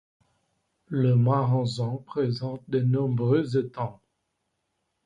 Le 0.87 1.15
Marensin 1.15 1.97
présente 2.07 2.63
de 2.67 2.79
nombreux 2.79 3.55
étangs. 3.55 4.01